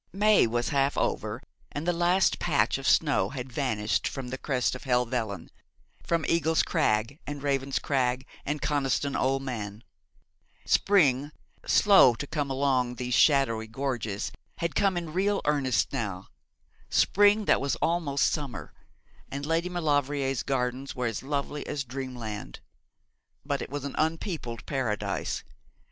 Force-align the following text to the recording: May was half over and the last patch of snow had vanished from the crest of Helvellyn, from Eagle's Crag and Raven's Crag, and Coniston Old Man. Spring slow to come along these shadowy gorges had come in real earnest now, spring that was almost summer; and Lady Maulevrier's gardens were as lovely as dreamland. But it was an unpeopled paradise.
May 0.13 0.47
was 0.47 0.69
half 0.69 0.97
over 0.97 1.43
and 1.71 1.87
the 1.87 1.93
last 1.93 2.39
patch 2.39 2.79
of 2.79 2.87
snow 2.87 3.29
had 3.29 3.51
vanished 3.53 4.07
from 4.07 4.29
the 4.29 4.37
crest 4.39 4.73
of 4.73 4.83
Helvellyn, 4.85 5.51
from 6.03 6.25
Eagle's 6.27 6.63
Crag 6.63 7.19
and 7.27 7.43
Raven's 7.43 7.77
Crag, 7.77 8.25
and 8.43 8.63
Coniston 8.63 9.15
Old 9.15 9.43
Man. 9.43 9.83
Spring 10.65 11.31
slow 11.67 12.15
to 12.15 12.25
come 12.25 12.49
along 12.49 12.95
these 12.95 13.13
shadowy 13.13 13.67
gorges 13.67 14.31
had 14.57 14.73
come 14.73 14.97
in 14.97 15.13
real 15.13 15.39
earnest 15.45 15.93
now, 15.93 16.29
spring 16.89 17.45
that 17.45 17.61
was 17.61 17.75
almost 17.75 18.31
summer; 18.31 18.73
and 19.29 19.45
Lady 19.45 19.69
Maulevrier's 19.69 20.41
gardens 20.41 20.95
were 20.95 21.05
as 21.05 21.21
lovely 21.21 21.63
as 21.67 21.83
dreamland. 21.83 22.59
But 23.45 23.61
it 23.61 23.69
was 23.69 23.85
an 23.85 23.93
unpeopled 23.99 24.65
paradise. 24.65 25.43